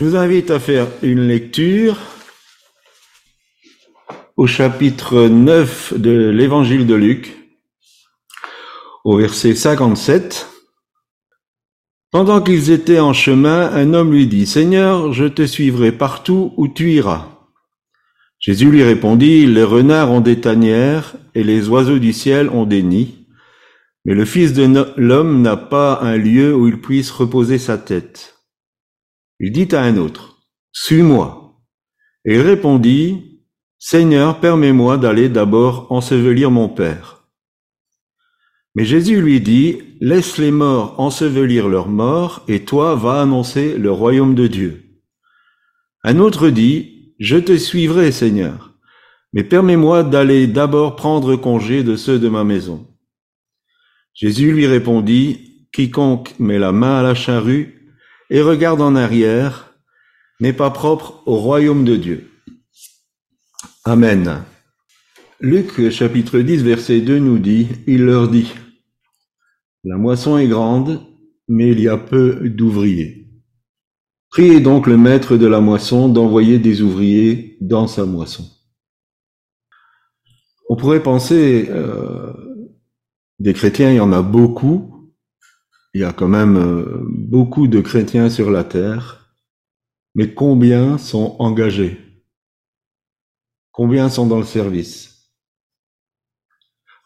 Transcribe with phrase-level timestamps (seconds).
[0.00, 1.98] Je vous invite à faire une lecture
[4.38, 7.36] au chapitre 9 de l'évangile de Luc,
[9.04, 10.48] au verset 57.
[12.10, 16.66] Pendant qu'ils étaient en chemin, un homme lui dit, Seigneur, je te suivrai partout où
[16.66, 17.28] tu iras.
[18.38, 22.82] Jésus lui répondit, Les renards ont des tanières et les oiseaux du ciel ont des
[22.82, 23.26] nids,
[24.06, 28.39] mais le Fils de l'homme n'a pas un lieu où il puisse reposer sa tête.
[29.42, 30.36] Il dit à un autre,
[30.70, 31.58] Suis-moi.
[32.26, 33.40] Et il répondit,
[33.78, 37.24] Seigneur, permets-moi d'aller d'abord ensevelir mon Père.
[38.74, 43.90] Mais Jésus lui dit, Laisse les morts ensevelir leurs morts, et toi va annoncer le
[43.90, 44.84] royaume de Dieu.
[46.04, 48.74] Un autre dit, Je te suivrai, Seigneur,
[49.32, 52.86] mais permets-moi d'aller d'abord prendre congé de ceux de ma maison.
[54.12, 57.79] Jésus lui répondit, Quiconque met la main à la charrue
[58.30, 59.74] et regarde en arrière
[60.38, 62.30] n'est pas propre au royaume de Dieu.
[63.84, 64.44] Amen.
[65.40, 68.52] Luc chapitre 10 verset 2 nous dit, il leur dit,
[69.84, 71.00] la moisson est grande,
[71.48, 73.26] mais il y a peu d'ouvriers.
[74.30, 78.44] Priez donc le maître de la moisson d'envoyer des ouvriers dans sa moisson.
[80.68, 82.32] On pourrait penser, euh,
[83.40, 84.89] des chrétiens, il y en a beaucoup,
[85.94, 89.34] il y a quand même euh, beaucoup de chrétiens sur la terre,
[90.14, 91.98] mais combien sont engagés?
[93.72, 95.10] Combien sont dans le service?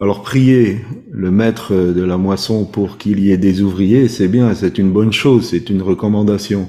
[0.00, 4.54] Alors prier le maître de la moisson pour qu'il y ait des ouvriers, c'est bien,
[4.54, 6.68] c'est une bonne chose, c'est une recommandation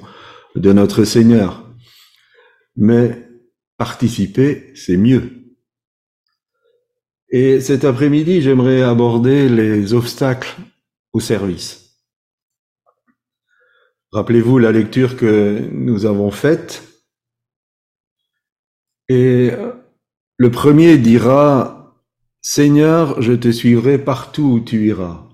[0.56, 1.68] de notre Seigneur.
[2.76, 3.28] Mais
[3.78, 5.56] participer, c'est mieux.
[7.30, 10.56] Et cet après-midi, j'aimerais aborder les obstacles
[11.12, 11.85] au service.
[14.16, 16.84] Rappelez-vous la lecture que nous avons faite.
[19.10, 19.52] Et
[20.38, 22.00] le premier dira,
[22.42, 25.26] Seigneur, je te suivrai partout où tu iras.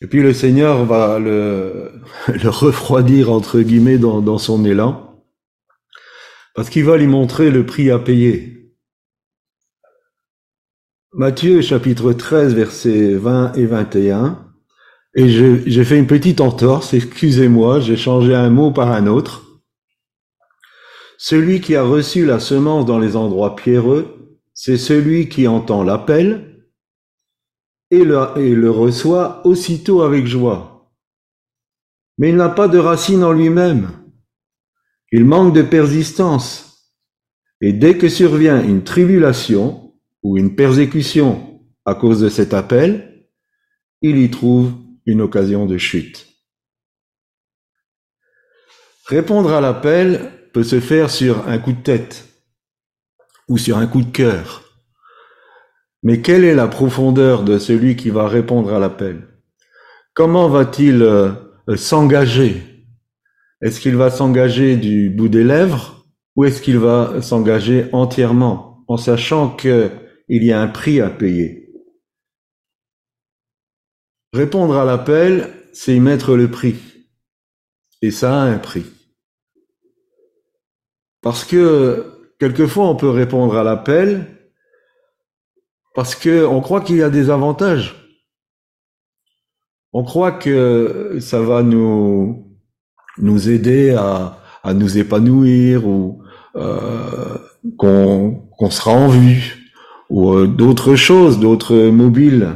[0.00, 1.92] Et puis le Seigneur va le,
[2.26, 5.22] le refroidir, entre guillemets, dans, dans son élan,
[6.56, 8.74] parce qu'il va lui montrer le prix à payer.
[11.12, 14.49] Matthieu chapitre 13, versets 20 et 21.
[15.14, 19.60] Et j'ai fait une petite entorse, excusez-moi, j'ai changé un mot par un autre.
[21.18, 26.64] Celui qui a reçu la semence dans les endroits pierreux, c'est celui qui entend l'appel
[27.90, 30.92] et le, et le reçoit aussitôt avec joie.
[32.18, 33.90] Mais il n'a pas de racine en lui-même.
[35.10, 36.92] Il manque de persistance.
[37.60, 43.26] Et dès que survient une tribulation ou une persécution à cause de cet appel,
[44.02, 44.72] il y trouve
[45.10, 46.28] une occasion de chute.
[49.06, 52.28] Répondre à l'appel peut se faire sur un coup de tête
[53.48, 54.62] ou sur un coup de cœur.
[56.02, 59.26] Mais quelle est la profondeur de celui qui va répondre à l'appel?
[60.14, 61.32] Comment va-t-il euh,
[61.76, 62.62] s'engager?
[63.60, 66.06] Est-ce qu'il va s'engager du bout des lèvres
[66.36, 69.90] ou est-ce qu'il va s'engager entièrement en sachant qu'il
[70.28, 71.59] y a un prix à payer?
[74.32, 76.76] Répondre à l'appel, c'est y mettre le prix.
[78.02, 78.86] Et ça a un prix.
[81.20, 84.26] Parce que quelquefois on peut répondre à l'appel
[85.94, 87.96] parce qu'on croit qu'il y a des avantages.
[89.92, 92.46] On croit que ça va nous,
[93.48, 96.22] aider à, à nous épanouir ou
[96.54, 97.38] euh,
[97.76, 99.72] qu'on sera en vue
[100.08, 102.52] ou euh, d'autres choses, d'autres mobiles.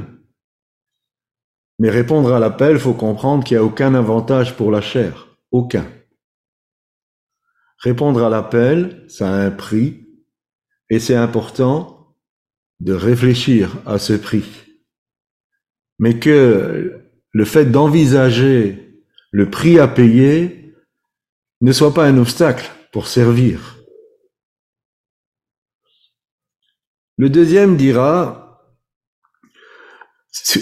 [1.78, 5.28] Mais répondre à l'appel, faut comprendre qu'il n'y a aucun avantage pour la chair.
[5.50, 5.86] Aucun.
[7.78, 10.06] Répondre à l'appel, ça a un prix,
[10.90, 12.16] et c'est important
[12.80, 14.44] de réfléchir à ce prix.
[15.98, 20.74] Mais que le fait d'envisager le prix à payer
[21.60, 23.84] ne soit pas un obstacle pour servir.
[27.16, 28.43] Le deuxième dira,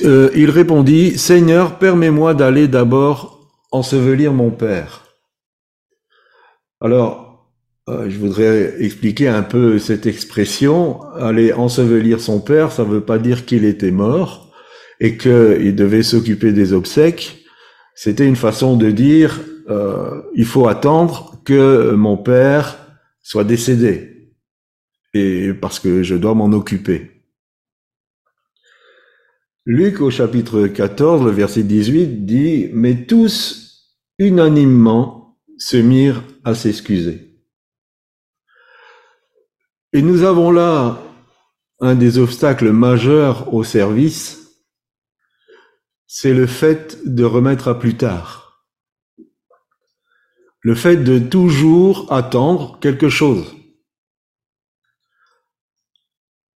[0.04, 5.04] euh, il répondit, Seigneur, permets-moi d'aller d'abord ensevelir mon Père.
[6.80, 7.48] Alors,
[7.88, 11.02] euh, je voudrais expliquer un peu cette expression.
[11.14, 14.52] Aller ensevelir son Père, ça ne veut pas dire qu'il était mort
[15.00, 17.44] et qu'il devait s'occuper des obsèques.
[17.94, 22.78] C'était une façon de dire, euh, il faut attendre que mon Père
[23.22, 24.12] soit décédé
[25.14, 27.11] et parce que je dois m'en occuper.
[29.64, 37.38] Luc au chapitre 14, le verset 18 dit, Mais tous unanimement se mirent à s'excuser.
[39.92, 41.00] Et nous avons là
[41.78, 44.64] un des obstacles majeurs au service,
[46.08, 48.66] c'est le fait de remettre à plus tard.
[50.60, 53.54] Le fait de toujours attendre quelque chose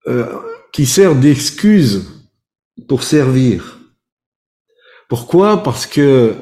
[0.08, 0.40] euh,
[0.72, 2.15] qui sert d'excuse
[2.88, 3.78] pour servir.
[5.08, 5.62] Pourquoi?
[5.62, 6.34] Parce que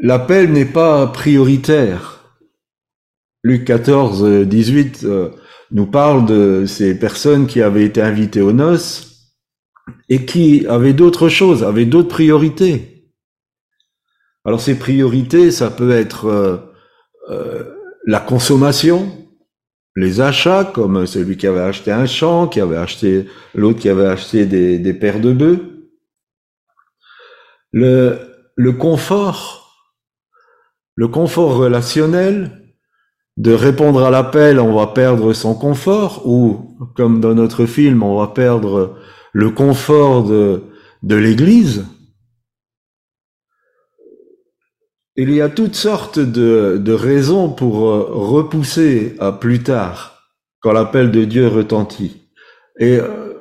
[0.00, 2.18] l'appel n'est pas prioritaire.
[3.42, 5.30] Luc 14, 18 euh,
[5.70, 9.34] nous parle de ces personnes qui avaient été invitées aux noces
[10.08, 12.98] et qui avaient d'autres choses, avaient d'autres priorités.
[14.44, 16.56] Alors ces priorités, ça peut être euh,
[17.30, 17.74] euh,
[18.06, 19.17] la consommation,
[19.96, 24.06] les achats, comme celui qui avait acheté un champ, qui avait acheté l'autre qui avait
[24.06, 25.60] acheté des, des paires de bœufs.
[27.72, 28.18] Le,
[28.54, 29.76] le confort,
[30.94, 32.74] le confort relationnel,
[33.36, 38.18] de répondre à l'appel, on va perdre son confort, ou comme dans notre film, on
[38.18, 38.98] va perdre
[39.32, 40.64] le confort de,
[41.04, 41.86] de l'Église.
[45.20, 50.22] Il y a toutes sortes de, raisons pour euh, repousser à plus tard,
[50.60, 52.28] quand l'appel de Dieu retentit.
[52.78, 53.32] Et euh,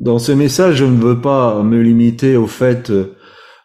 [0.00, 3.14] dans ce message, je ne veux pas me limiter au fait euh,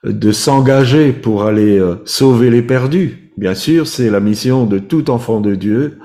[0.04, 3.32] de s'engager pour aller sauver les perdus.
[3.38, 6.00] Bien sûr, c'est la mission de tout enfant de Dieu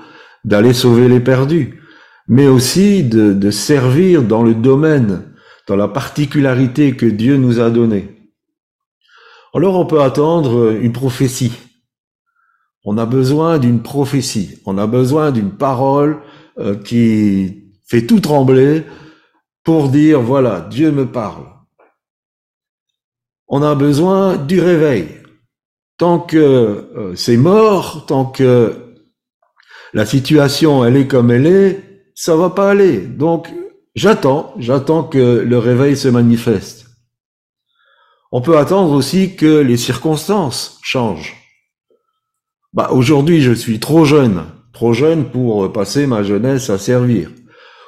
[0.45, 1.81] d'aller sauver les perdus,
[2.29, 5.23] mais aussi de, de servir dans le domaine,
[5.67, 8.12] dans la particularité que Dieu nous a donnée.
[9.53, 11.53] Alors on peut attendre une prophétie.
[12.85, 14.59] On a besoin d'une prophétie.
[14.65, 16.21] On a besoin d'une parole
[16.57, 18.83] euh, qui fait tout trembler
[19.63, 21.45] pour dire, voilà, Dieu me parle.
[23.47, 25.07] On a besoin du réveil.
[25.97, 28.75] Tant que euh, c'est mort, tant que
[29.93, 31.83] la situation, elle est comme elle est,
[32.15, 32.99] ça va pas aller.
[32.99, 33.47] Donc,
[33.95, 36.82] j'attends, j'attends que le réveil se manifeste.
[38.35, 41.35] On peut attendre aussi que les circonstances changent.
[42.73, 47.29] Bah, aujourd'hui, je suis trop jeune, trop jeune pour passer ma jeunesse à servir.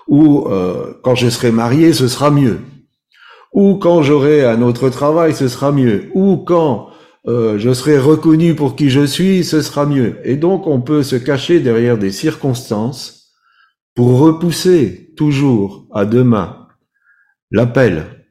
[0.07, 2.59] Ou euh, quand je serai marié, ce sera mieux.
[3.53, 6.11] Ou quand j'aurai un autre travail, ce sera mieux.
[6.13, 6.89] Ou quand
[7.27, 10.19] euh, je serai reconnu pour qui je suis, ce sera mieux.
[10.25, 13.31] Et donc, on peut se cacher derrière des circonstances
[13.95, 16.67] pour repousser toujours à demain
[17.49, 18.27] l'appel,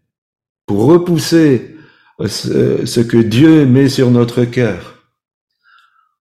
[0.64, 1.73] pour repousser
[2.20, 4.94] ce que Dieu met sur notre cœur.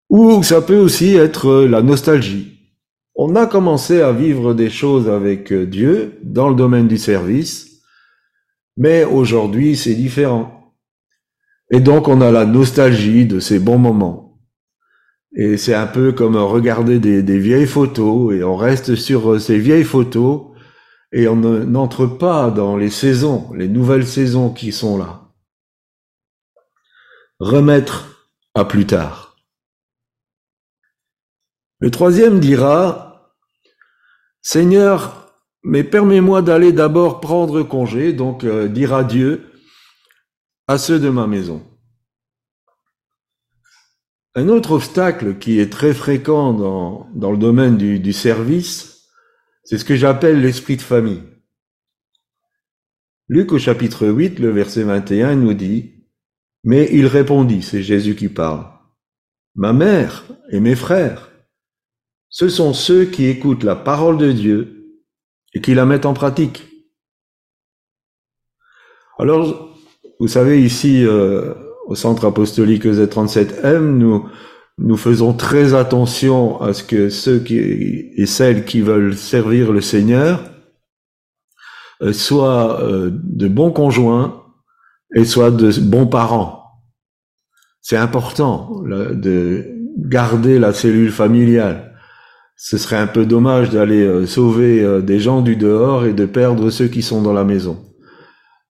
[0.09, 2.53] Ou ça peut aussi être la nostalgie.
[3.15, 7.83] On a commencé à vivre des choses avec Dieu dans le domaine du service,
[8.77, 10.75] mais aujourd'hui c'est différent.
[11.71, 14.39] Et donc on a la nostalgie de ces bons moments.
[15.35, 19.59] Et c'est un peu comme regarder des, des, vieilles photos et on reste sur ces
[19.59, 20.43] vieilles photos
[21.11, 25.22] et on n'entre pas dans les saisons, les nouvelles saisons qui sont là
[27.43, 29.37] remettre à plus tard.
[31.81, 33.35] Le troisième dira,
[34.43, 35.35] Seigneur,
[35.65, 39.51] mais permets-moi d'aller d'abord prendre congé, donc euh, dire adieu
[40.69, 41.67] à ceux de ma maison.
[44.37, 49.09] Un autre obstacle qui est très fréquent dans, le domaine du, du service,
[49.65, 51.25] c'est ce que j'appelle l'esprit de famille.
[53.29, 56.02] Luc au chapitre 8, le verset 21 nous dit,
[56.65, 58.65] mais il répondit, c'est Jésus qui parle,
[59.55, 61.31] Ma mère et mes frères,
[62.31, 64.99] ce sont ceux qui écoutent la parole de Dieu
[65.53, 66.67] et qui la mettent en pratique.
[69.19, 69.79] Alors,
[70.19, 71.53] vous savez, ici, euh,
[71.87, 74.27] au Centre apostolique Z37M, nous,
[74.79, 80.43] nous faisons très attention à ce que ceux et celles qui veulent servir le Seigneur
[82.03, 84.42] euh, soient euh, de bons conjoints,
[85.15, 86.63] et soient de bons parents.
[87.81, 89.67] C'est important de
[89.99, 91.93] garder la cellule familiale.
[92.57, 96.27] Ce serait un peu dommage d'aller euh, sauver euh, des gens du dehors et de
[96.27, 97.85] perdre ceux qui sont dans la maison.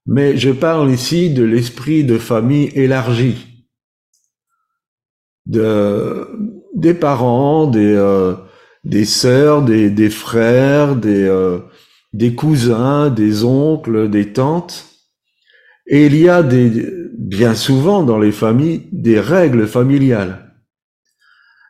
[0.06, 3.66] Mais je parle ici de l'esprit de famille élargi,
[5.44, 6.26] de,
[6.74, 8.34] des parents, des, euh,
[8.84, 11.58] des sœurs, des, des frères, des,
[12.14, 14.91] des cousins, des oncles, des tantes,
[15.86, 20.54] et il y a des, bien souvent dans les familles des règles familiales.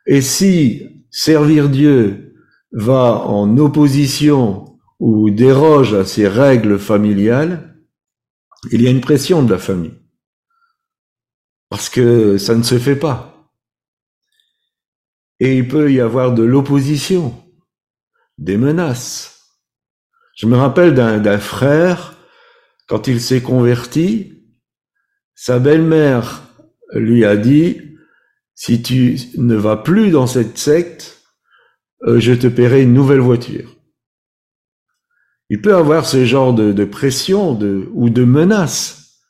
[0.06, 2.34] Et si servir Dieu
[2.72, 7.76] va en opposition ou déroge à ces règles familiales,
[8.70, 9.98] il y a une pression de la famille.
[11.68, 13.50] Parce que ça ne se fait pas.
[15.40, 17.34] Et il peut y avoir de l'opposition,
[18.38, 19.32] des menaces.
[20.36, 22.16] Je me rappelle d'un frère,
[22.92, 24.44] quand il s'est converti,
[25.34, 26.42] sa belle-mère
[26.92, 27.80] lui a dit,
[28.54, 31.22] si tu ne vas plus dans cette secte,
[32.06, 33.74] euh, je te paierai une nouvelle voiture.
[35.48, 37.58] Il peut avoir ce genre de, pression
[37.94, 39.22] ou de menace,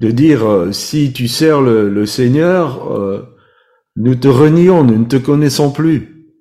[0.00, 3.34] de dire euh, si tu sers le, Seigneur, euh,
[3.96, 6.36] nous te renions, nous ne te connaissons plus.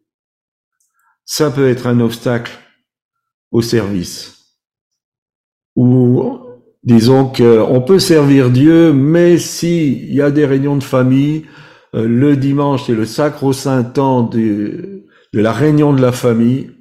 [1.23, 2.51] Ça peut être un obstacle
[3.49, 4.35] au service.
[6.83, 11.45] Disons qu'on peut servir Dieu, mais s'il y a des réunions de famille,
[11.95, 16.71] euh, le dimanche c'est le sacro-saint temps de, de la réunion de la famille,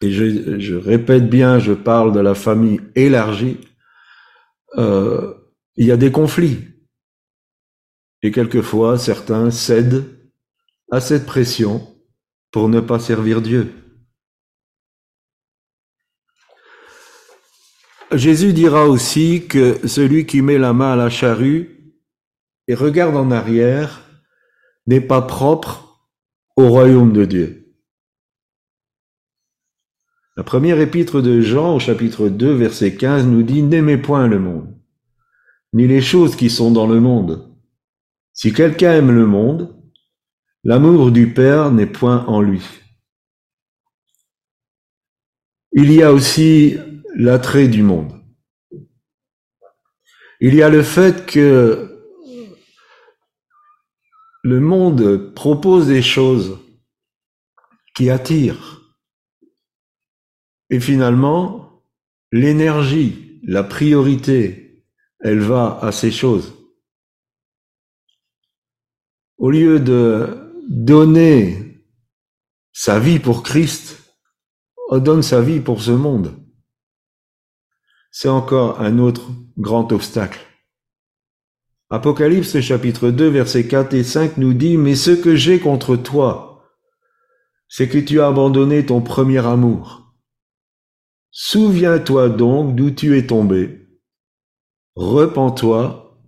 [0.00, 3.58] et je, je, répète bien, je parle de la famille élargie,
[4.76, 5.34] euh,
[5.76, 6.58] il y a des conflits.
[8.22, 10.04] Et quelquefois, certains cèdent
[10.90, 11.86] à cette pression
[12.50, 13.81] pour ne pas servir Dieu.
[18.14, 21.94] Jésus dira aussi que celui qui met la main à la charrue
[22.68, 24.02] et regarde en arrière
[24.86, 26.02] n'est pas propre
[26.56, 27.74] au royaume de Dieu.
[30.36, 34.38] La première épître de Jean au chapitre 2 verset 15 nous dit N'aimez point le
[34.38, 34.74] monde,
[35.72, 37.50] ni les choses qui sont dans le monde.
[38.34, 39.74] Si quelqu'un aime le monde,
[40.64, 42.62] l'amour du Père n'est point en lui.
[45.72, 46.76] Il y a aussi
[47.22, 48.12] l'attrait du monde.
[50.40, 51.88] Il y a le fait que
[54.42, 56.58] le monde propose des choses
[57.94, 58.82] qui attirent
[60.70, 61.84] et finalement,
[62.32, 64.84] l'énergie, la priorité,
[65.20, 66.54] elle va à ces choses.
[69.36, 71.84] Au lieu de donner
[72.72, 74.14] sa vie pour Christ,
[74.88, 76.41] on donne sa vie pour ce monde.
[78.14, 80.38] C'est encore un autre grand obstacle.
[81.88, 86.70] Apocalypse chapitre 2 versets 4 et 5 nous dit, Mais ce que j'ai contre toi,
[87.68, 90.14] c'est que tu as abandonné ton premier amour.
[91.30, 93.88] Souviens-toi donc d'où tu es tombé.
[94.94, 96.20] Repens-toi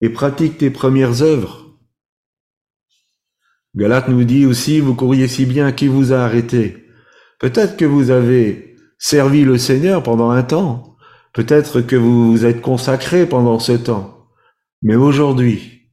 [0.00, 1.78] et pratique tes premières œuvres.
[3.74, 6.88] Galate nous dit aussi, vous courriez si bien, qui vous a arrêté?
[7.38, 10.89] Peut-être que vous avez servi le Seigneur pendant un temps.
[11.32, 14.28] Peut-être que vous vous êtes consacré pendant ce temps.
[14.82, 15.92] Mais aujourd'hui,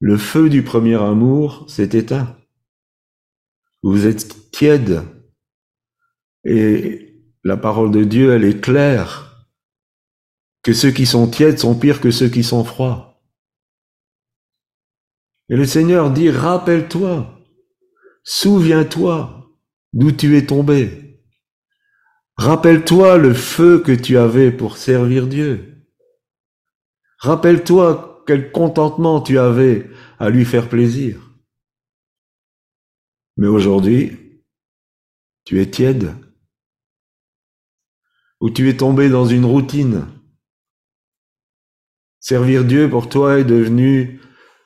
[0.00, 2.36] le feu du premier amour s'est éteint.
[3.82, 5.02] Vous êtes tiède.
[6.44, 9.46] Et la parole de Dieu, elle est claire,
[10.62, 13.22] que ceux qui sont tièdes sont pires que ceux qui sont froids.
[15.48, 17.40] Et le Seigneur dit, rappelle-toi,
[18.22, 19.50] souviens-toi
[19.92, 21.07] d'où tu es tombé.
[22.38, 25.84] Rappelle-toi le feu que tu avais pour servir Dieu.
[27.18, 29.90] Rappelle-toi quel contentement tu avais
[30.20, 31.20] à lui faire plaisir.
[33.36, 34.40] Mais aujourd'hui,
[35.44, 36.14] tu es tiède
[38.40, 40.06] où tu es tombé dans une routine.
[42.20, 44.20] Servir Dieu pour toi est devenu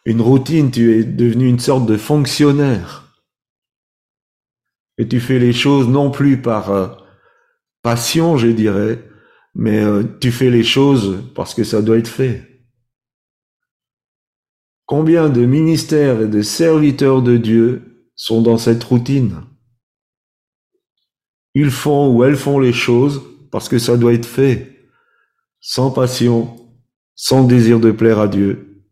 [0.05, 3.23] une routine, tu es devenu une sorte de fonctionnaire.
[4.99, 6.89] Et tu fais les choses non plus par euh,
[7.83, 9.03] passion, je dirais,
[9.55, 12.49] mais euh, tu fais les choses parce que ça doit être fait.
[14.87, 19.43] Combien de ministères et de serviteurs de Dieu sont dans cette routine?
[21.55, 24.89] Ils font ou elles font les choses parce que ça doit être fait
[25.61, 26.57] sans passion,
[27.15, 28.83] sans désir de plaire à Dieu,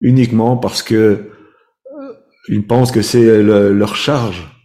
[0.00, 2.12] uniquement parce que euh,
[2.48, 4.59] ils pensent que c'est leur charge.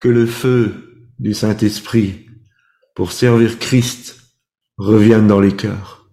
[0.00, 2.26] Que le feu du Saint-Esprit
[2.94, 4.20] pour servir Christ
[4.76, 6.08] revienne dans les cœurs,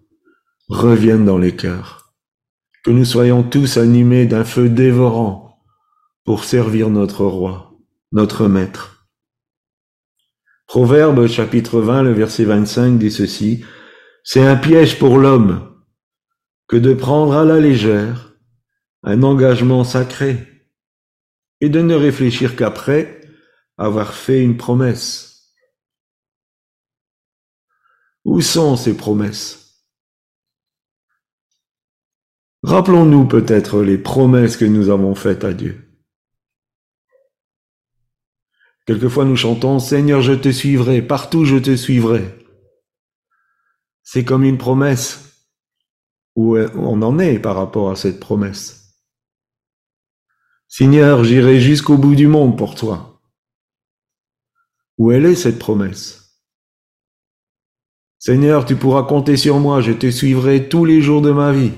[0.68, 2.12] revienne dans les cœurs.
[2.84, 5.60] Que nous soyons tous animés d'un feu dévorant
[6.24, 7.74] pour servir notre roi,
[8.10, 9.08] notre maître.
[10.66, 13.64] Proverbe chapitre 20, le verset 25 dit ceci,
[14.24, 15.76] C'est un piège pour l'homme
[16.66, 18.34] que de prendre à la légère
[19.04, 20.38] un engagement sacré
[21.60, 23.20] et de ne réfléchir qu'après
[23.76, 25.54] avoir fait une promesse.
[28.24, 29.84] Où sont ces promesses?
[32.62, 35.86] Rappelons-nous peut-être les promesses que nous avons faites à Dieu.
[38.86, 42.36] Quelquefois nous chantons Seigneur, je te suivrai, partout je te suivrai.
[44.02, 45.22] C'est comme une promesse.
[46.36, 49.00] Où on en est par rapport à cette promesse?
[50.68, 53.15] Seigneur, j'irai jusqu'au bout du monde pour toi.
[54.98, 56.42] Où elle est cette promesse?
[58.18, 61.72] Seigneur, tu pourras compter sur moi, je te suivrai tous les jours de ma vie.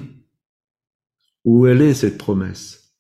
[1.45, 2.95] Où elle est cette promesse?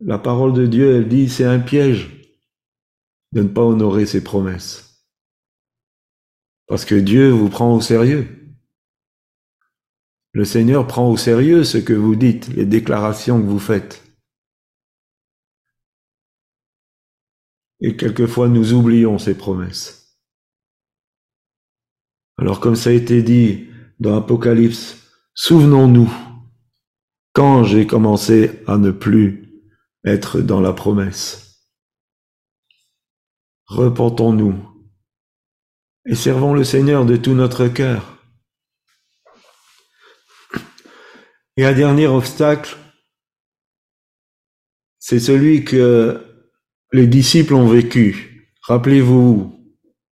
[0.00, 2.10] La parole de Dieu, elle dit, c'est un piège
[3.30, 5.06] de ne pas honorer ses promesses.
[6.66, 8.56] Parce que Dieu vous prend au sérieux.
[10.32, 14.02] Le Seigneur prend au sérieux ce que vous dites, les déclarations que vous faites.
[17.82, 20.16] Et quelquefois nous oublions ces promesses.
[22.38, 24.96] Alors comme ça a été dit dans Apocalypse,
[25.34, 26.10] souvenons-nous
[27.32, 29.62] quand j'ai commencé à ne plus
[30.04, 31.68] être dans la promesse.
[33.66, 34.72] Repentons-nous
[36.06, 38.18] et servons le Seigneur de tout notre cœur.
[41.56, 42.76] Et un dernier obstacle,
[44.98, 46.31] c'est celui que
[46.92, 48.50] les disciples ont vécu.
[48.62, 49.58] Rappelez-vous,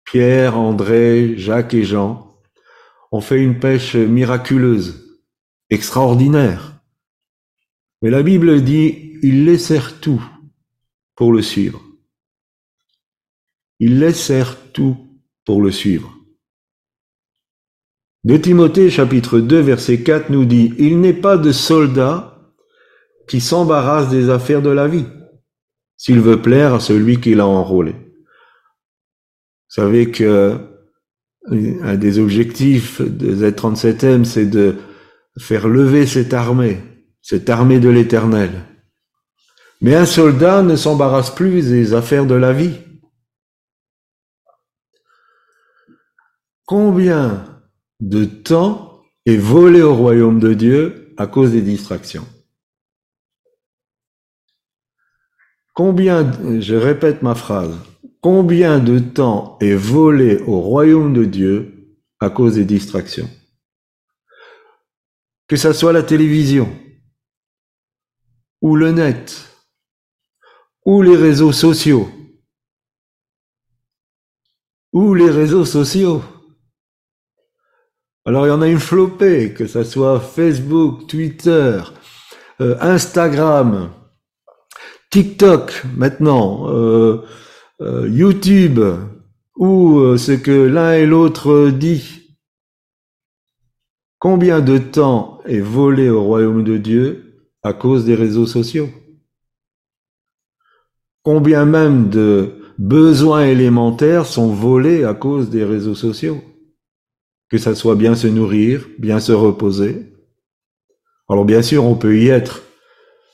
[0.04, 2.38] Pierre, André, Jacques et Jean
[3.10, 5.20] ont fait une pêche miraculeuse,
[5.70, 6.80] extraordinaire.
[8.02, 10.22] Mais la Bible dit, ils laissèrent tout
[11.14, 11.82] pour le suivre.
[13.80, 14.96] Ils laissèrent tout
[15.44, 16.14] pour le suivre.
[18.24, 22.52] De Timothée chapitre 2 verset 4 nous dit, Il n'est pas de soldat
[23.28, 25.06] qui s'embarrasse des affaires de la vie,
[25.96, 27.92] s'il veut plaire à celui qui l'a enrôlé.
[27.92, 30.58] Vous savez que
[31.48, 34.76] un des objectifs de Z37M, c'est de
[35.38, 36.82] faire lever cette armée,
[37.22, 38.50] cette armée de l'éternel.
[39.80, 42.78] Mais un soldat ne s'embarrasse plus des affaires de la vie.
[46.64, 47.44] Combien
[48.00, 52.26] de temps est volé au royaume de Dieu à cause des distractions?
[55.76, 57.76] Combien, je répète ma phrase,
[58.22, 63.28] combien de temps est volé au royaume de Dieu à cause des distractions?
[65.46, 66.66] Que ce soit la télévision,
[68.62, 69.50] ou le net,
[70.86, 72.08] ou les réseaux sociaux,
[74.94, 76.22] ou les réseaux sociaux.
[78.24, 81.82] Alors il y en a une flopée, que ce soit Facebook, Twitter,
[82.62, 83.92] euh, Instagram,
[85.10, 87.22] TikTok maintenant, euh,
[87.80, 88.80] euh, YouTube,
[89.56, 92.36] ou ce que l'un et l'autre dit.
[94.18, 98.88] Combien de temps est volé au royaume de Dieu à cause des réseaux sociaux?
[101.22, 106.42] Combien même de besoins élémentaires sont volés à cause des réseaux sociaux?
[107.48, 110.12] Que ça soit bien se nourrir, bien se reposer.
[111.28, 112.65] Alors bien sûr, on peut y être euh,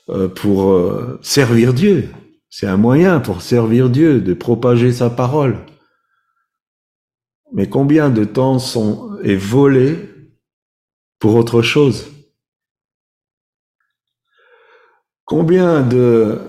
[0.07, 2.09] pour euh, servir Dieu.
[2.49, 5.65] C'est un moyen pour servir Dieu, de propager sa parole.
[7.53, 9.97] Mais combien de temps sont, est volé
[11.19, 12.07] pour autre chose?
[15.25, 16.39] Combien de,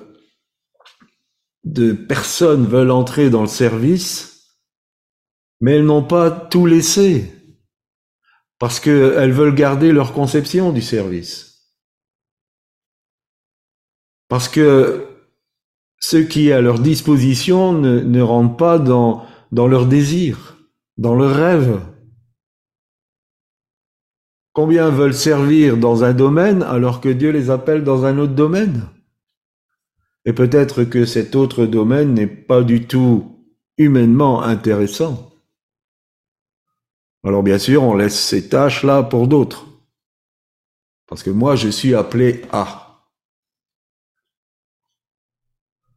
[1.65, 4.59] de personnes veulent entrer dans le service,
[5.61, 7.31] mais elles n'ont pas tout laissé?
[8.59, 11.54] Parce qu'elles veulent garder leur conception du service.
[14.35, 15.07] Parce que
[16.01, 20.59] ce qui est à leur disposition ne, rentre pas dans, dans leur désir,
[20.97, 21.81] dans leur rêve.
[24.53, 28.89] Combien veulent servir dans un domaine alors que Dieu les appelle dans un autre domaine?
[30.25, 33.47] Et peut-être que cet autre domaine n'est pas du tout
[33.79, 35.31] humainement intéressant.
[37.23, 39.69] Alors bien sûr, on laisse ces tâches-là pour d'autres.
[41.07, 42.84] Parce que moi, je suis appelé à.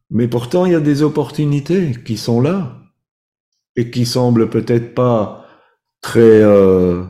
[0.10, 2.78] Mais pourtant, il y a des opportunités qui sont là
[3.76, 5.46] et qui semblent peut-être pas
[6.02, 7.04] très euh,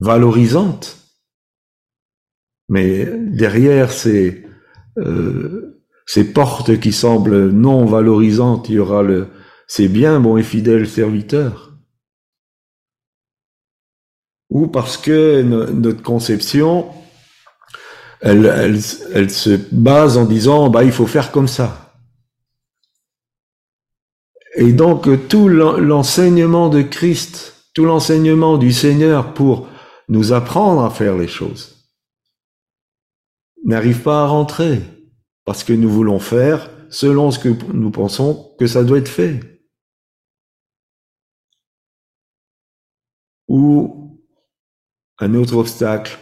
[0.00, 0.98] valorisantes.
[2.68, 4.46] Mais derrière ces,
[4.98, 9.28] euh, ces portes qui semblent non valorisantes, il y aura le,
[9.68, 11.74] ces biens, bons et fidèles serviteurs
[14.54, 16.86] ou parce que notre conception,
[18.20, 18.80] elle, elle,
[19.12, 21.83] elle, se base en disant, bah, il faut faire comme ça.
[24.56, 29.68] Et donc, tout l'enseignement de Christ, tout l'enseignement du Seigneur pour
[30.08, 31.92] nous apprendre à faire les choses,
[33.64, 34.80] n'arrive pas à rentrer,
[35.44, 39.40] parce que nous voulons faire selon ce que nous pensons que ça doit être fait.
[43.48, 44.20] Ou
[45.18, 46.18] un autre obstacle,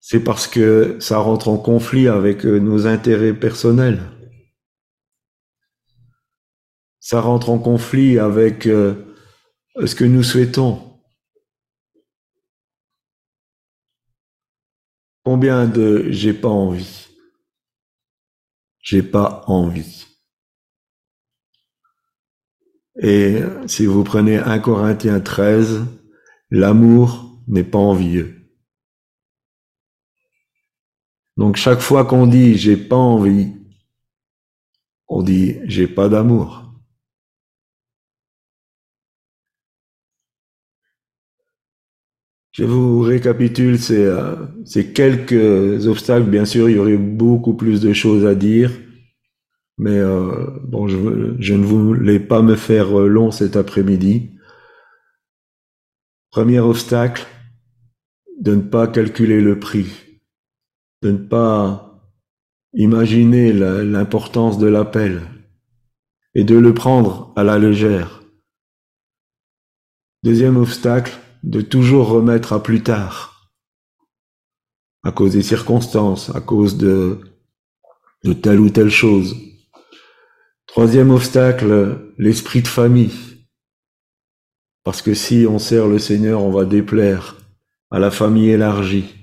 [0.00, 4.00] c'est parce que ça rentre en conflit avec euh, nos intérêts personnels.
[7.00, 9.16] Ça rentre en conflit avec euh,
[9.84, 11.00] ce que nous souhaitons.
[15.24, 17.08] Combien de j'ai pas envie?
[18.80, 20.06] J'ai pas envie.
[23.02, 25.86] Et si vous prenez 1 Corinthiens 13,
[26.50, 28.40] l'amour n'est pas envieux.
[31.36, 33.54] Donc chaque fois qu'on dit j'ai pas envie,
[35.08, 36.69] on dit j'ai pas d'amour.
[42.52, 44.34] Je vous récapitule ces, euh,
[44.94, 46.28] quelques obstacles.
[46.28, 48.72] Bien sûr, il y aurait beaucoup plus de choses à dire,
[49.78, 54.30] mais euh, bon, je, ne voulais pas me faire long cet après-midi.
[56.30, 57.26] Premier obstacle,
[58.40, 60.10] de ne pas calculer le prix
[61.02, 61.98] de ne pas
[62.74, 65.22] imaginer l'importance de l'appel
[66.34, 68.22] et de le prendre à la légère.
[70.22, 73.50] Deuxième obstacle, de toujours remettre à plus tard,
[75.02, 77.20] à cause des circonstances, à cause de,
[78.24, 79.36] de telle ou telle chose.
[80.66, 83.46] Troisième obstacle, l'esprit de famille.
[84.84, 87.36] Parce que si on sert le Seigneur, on va déplaire
[87.90, 89.14] à la famille élargie.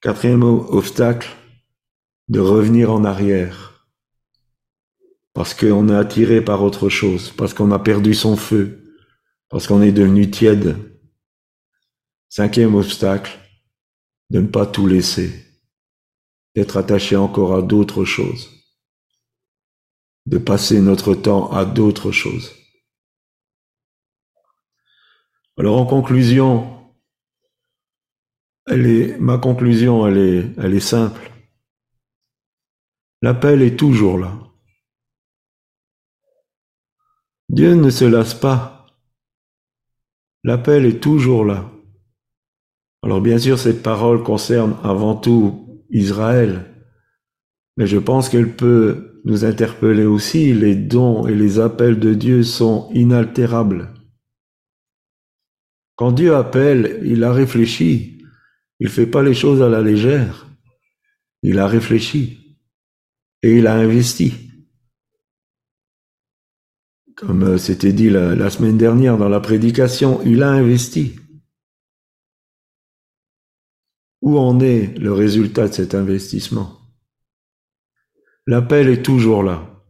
[0.00, 1.28] Quatrième obstacle,
[2.28, 3.86] de revenir en arrière.
[5.32, 8.77] Parce qu'on est attiré par autre chose, parce qu'on a perdu son feu,
[9.48, 10.76] parce qu'on est devenu tiède.
[12.28, 13.38] Cinquième obstacle,
[14.30, 15.46] de ne pas tout laisser,
[16.54, 18.50] d'être attaché encore à d'autres choses,
[20.26, 22.54] de passer notre temps à d'autres choses.
[25.56, 26.92] Alors en conclusion,
[28.66, 31.32] elle est, ma conclusion, elle est, elle est simple.
[33.22, 34.38] L'appel est toujours là.
[37.48, 38.77] Dieu ne se lasse pas.
[40.44, 41.70] L'appel est toujours là.
[43.02, 46.64] Alors bien sûr, cette parole concerne avant tout Israël,
[47.76, 50.52] mais je pense qu'elle peut nous interpeller aussi.
[50.52, 53.94] Les dons et les appels de Dieu sont inaltérables.
[55.96, 58.22] Quand Dieu appelle, il a réfléchi.
[58.80, 60.46] Il fait pas les choses à la légère.
[61.42, 62.58] Il a réfléchi
[63.42, 64.47] et il a investi.
[67.18, 71.18] Comme euh, c'était dit la, semaine dernière dans la prédication, il a investi.
[74.20, 76.78] Où en est le résultat de cet investissement?
[78.46, 79.84] L'appel est toujours là.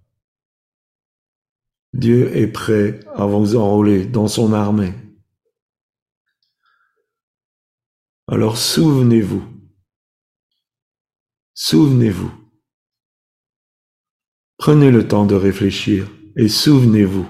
[1.92, 4.94] Dieu est prêt à vous enrôler dans son armée.
[8.26, 9.44] Alors souvenez-vous,
[11.52, 12.32] souvenez-vous,
[14.56, 17.26] prenez le temps de réfléchir et souvenez-vous.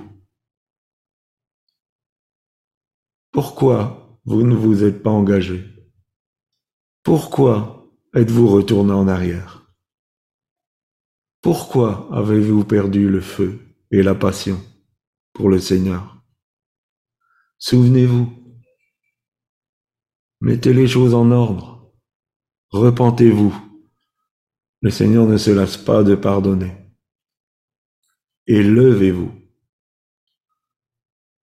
[3.33, 5.64] Pourquoi vous ne vous êtes pas engagé?
[7.03, 9.73] Pourquoi êtes-vous retourné en arrière?
[11.40, 14.61] Pourquoi avez-vous perdu le feu et la passion
[15.33, 16.23] pour le Seigneur?
[17.59, 18.31] Souvenez-vous.
[20.42, 21.94] Mettez les choses en ordre.
[22.71, 23.55] Repentez-vous.
[24.83, 26.78] Le Seigneur ne se lasse pas de pardonner.
[28.49, 29.31] Et levez-vous.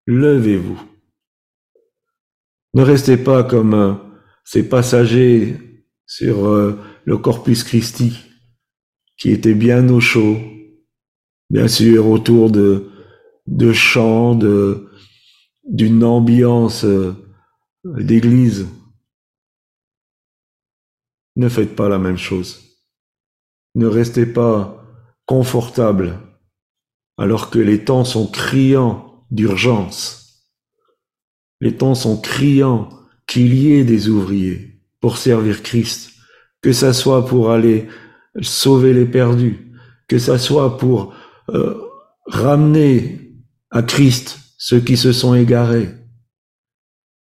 [0.06, 0.80] Levez-vous.
[2.74, 3.94] Ne restez pas comme euh,
[4.44, 5.56] ces passagers
[6.06, 8.18] sur euh, le Corpus Christi
[9.16, 10.38] qui étaient bien au chaud,
[11.50, 12.90] bien sûr autour de,
[13.46, 14.36] de chants,
[15.64, 17.14] d'une ambiance euh,
[17.84, 18.66] d'église
[21.36, 22.60] ne faites pas la même chose.
[23.74, 24.84] Ne restez pas
[25.26, 26.18] confortable
[27.16, 30.44] alors que les temps sont criants d'urgence.
[31.60, 32.88] Les temps sont criants
[33.26, 36.12] qu'il y ait des ouvriers pour servir Christ,
[36.60, 37.88] que ça soit pour aller
[38.42, 39.72] sauver les perdus,
[40.08, 41.14] que ça soit pour
[41.50, 41.80] euh,
[42.26, 43.32] ramener
[43.70, 45.90] à Christ ceux qui se sont égarés,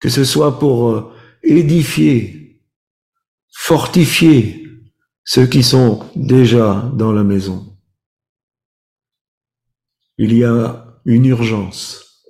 [0.00, 2.38] que ce soit pour euh, édifier
[3.58, 4.66] fortifier
[5.24, 7.76] ceux qui sont déjà dans la maison.
[10.18, 12.26] Il y a une urgence,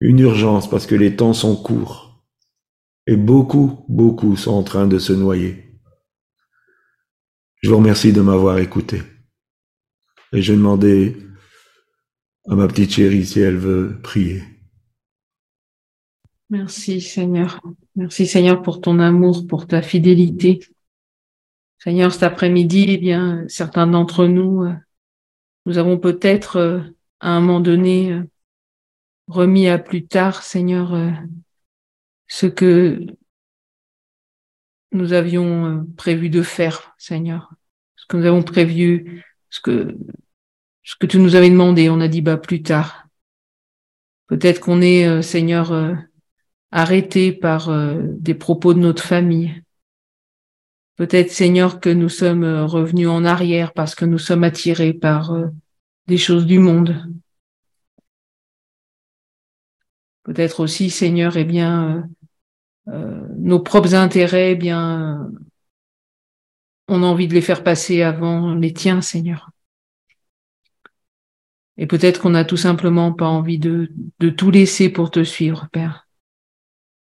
[0.00, 2.24] une urgence parce que les temps sont courts
[3.06, 5.78] et beaucoup, beaucoup sont en train de se noyer.
[7.62, 9.02] Je vous remercie de m'avoir écouté
[10.32, 11.16] et je demandais
[12.48, 14.42] à ma petite chérie si elle veut prier.
[16.48, 17.60] Merci Seigneur.
[17.94, 20.60] Merci Seigneur pour ton amour, pour ta fidélité.
[21.78, 24.72] Seigneur, cet après-midi, eh bien, certains d'entre nous, euh,
[25.66, 26.80] nous avons peut-être euh,
[27.20, 28.22] à un moment donné euh,
[29.26, 30.96] remis à plus tard, Seigneur,
[32.28, 33.04] ce que
[34.92, 37.52] nous avions prévu de faire, Seigneur.
[37.96, 39.96] Ce que nous avons prévu, ce que,
[40.84, 43.08] ce que tu nous avais demandé, on a dit, bah, plus tard.
[44.28, 45.96] Peut-être qu'on est, Seigneur,
[46.70, 49.62] arrêté par des propos de notre famille.
[50.96, 55.32] Peut-être, Seigneur, que nous sommes euh, revenus en arrière parce que nous sommes attirés par
[55.32, 55.46] euh,
[56.06, 57.06] des choses du monde.
[60.22, 62.08] Peut-être aussi, Seigneur, eh bien,
[62.88, 65.30] euh, nos propres intérêts, eh bien,
[66.88, 69.50] on a envie de les faire passer avant les tiens, Seigneur.
[71.76, 75.68] Et peut-être qu'on n'a tout simplement pas envie de, de tout laisser pour te suivre,
[75.72, 76.05] Père.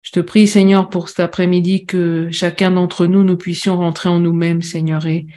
[0.01, 4.19] Je te prie, Seigneur, pour cet après-midi que chacun d'entre nous, nous puissions rentrer en
[4.19, 5.27] nous-mêmes, Seigneur, et,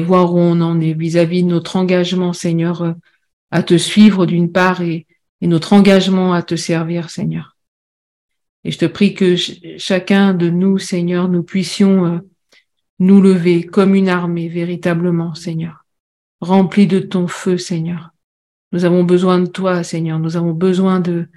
[0.00, 2.94] voir où on en est vis-à-vis de notre engagement, Seigneur,
[3.50, 5.06] à te suivre d'une part et,
[5.42, 7.58] notre engagement à te servir, Seigneur.
[8.64, 12.18] Et je te prie que chacun de nous, Seigneur, nous puissions euh,
[12.98, 15.84] nous lever comme une armée véritablement, Seigneur,
[16.40, 18.14] remplie de ton feu, Seigneur.
[18.72, 20.18] Nous avons besoin de toi, Seigneur.
[20.18, 21.28] Nous avons besoin de,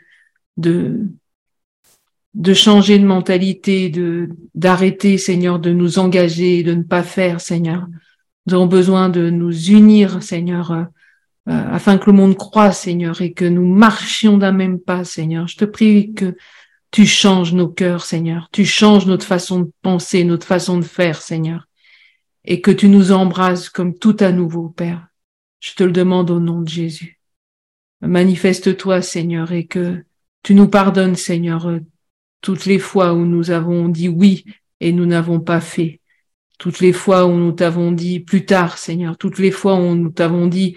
[0.55, 1.09] de,
[2.37, 7.87] de changer de mentalité, de d'arrêter, Seigneur, de nous engager, de ne pas faire, Seigneur.
[8.45, 10.83] Nous avons besoin de nous unir, Seigneur, euh,
[11.49, 15.47] euh, afin que le monde croit, Seigneur, et que nous marchions d'un même pas, Seigneur.
[15.47, 16.37] Je te prie que
[16.91, 18.49] tu changes nos cœurs, Seigneur.
[18.51, 21.67] Tu changes notre façon de penser, notre façon de faire, Seigneur.
[22.45, 25.07] Et que tu nous embrasses comme tout à nouveau, Père.
[25.59, 27.19] Je te le demande au nom de Jésus.
[28.01, 30.03] Manifeste-toi, Seigneur, et que
[30.43, 31.67] tu nous pardonnes, Seigneur,
[32.41, 34.45] toutes les fois où nous avons dit oui
[34.79, 36.01] et nous n'avons pas fait,
[36.57, 40.09] toutes les fois où nous t'avons dit plus tard, Seigneur, toutes les fois où nous
[40.09, 40.75] t'avons dit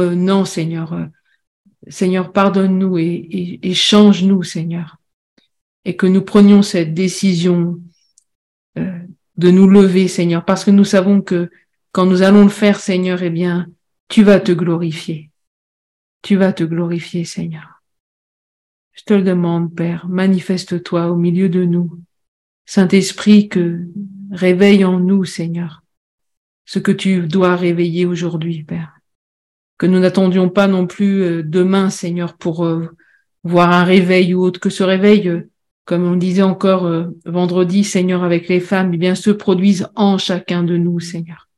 [0.00, 1.06] euh, non, Seigneur, euh,
[1.88, 4.96] Seigneur, pardonne-nous et, change-nous, Seigneur,
[5.84, 7.80] et que nous prenions cette décision
[8.78, 8.98] euh,
[9.36, 11.50] de nous lever, Seigneur, parce que nous savons que
[11.92, 13.66] quand nous allons le faire, Seigneur, eh bien,
[14.08, 15.30] tu vas te glorifier.
[16.22, 17.79] Tu vas te glorifier, Seigneur.
[19.00, 21.98] Je te le demande, Père, manifeste-toi au milieu de nous.
[22.66, 23.86] Saint-Esprit, que
[24.30, 25.82] réveille en nous, Seigneur,
[26.66, 29.00] ce que tu dois réveiller aujourd'hui, Père.
[29.78, 32.88] Que nous n'attendions pas non plus euh, demain, Seigneur, pour euh,
[33.42, 35.50] voir un réveil ou autre, que ce réveil, euh,
[35.86, 36.86] comme on disait encore
[37.24, 41.48] vendredi, Seigneur, avec les femmes, eh bien, se produise en chacun de nous, Seigneur.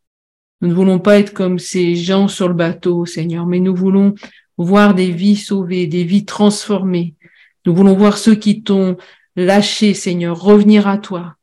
[0.60, 4.14] Nous ne voulons pas être comme ces gens sur le bateau, Seigneur, mais nous voulons
[4.58, 7.16] voir des vies sauvées, des vies transformées,
[7.64, 8.96] nous voulons voir ceux qui t'ont
[9.36, 11.36] lâché, Seigneur, revenir à toi.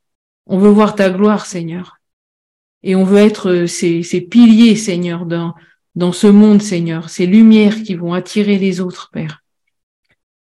[0.46, 1.98] On veut voir ta gloire, Seigneur.
[2.82, 5.54] Et on veut être ces, ces piliers, Seigneur, dans,
[5.94, 9.42] dans ce monde, Seigneur, ces lumières qui vont attirer les autres, Père.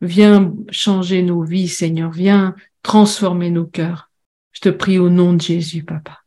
[0.01, 2.11] Viens changer nos vies, Seigneur.
[2.11, 4.11] Viens transformer nos cœurs.
[4.53, 6.21] Je te prie au nom de Jésus, Papa.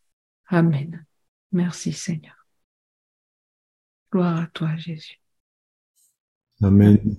[0.48, 1.06] Amen.
[1.52, 2.48] Merci, Seigneur.
[4.12, 5.20] Gloire à toi, Jésus.
[6.62, 7.18] Amen.